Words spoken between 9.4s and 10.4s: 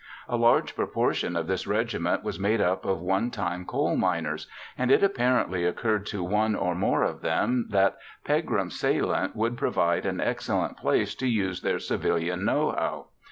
provide an